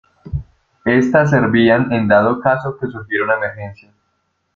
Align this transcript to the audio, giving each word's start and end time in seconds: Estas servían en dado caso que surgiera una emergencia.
Estas 0.87 1.29
servían 1.29 1.91
en 1.93 2.07
dado 2.07 2.39
caso 2.39 2.75
que 2.75 2.87
surgiera 2.87 3.23
una 3.25 3.35
emergencia. 3.35 3.93